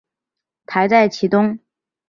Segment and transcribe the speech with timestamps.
[0.65, 1.59] 台在其东。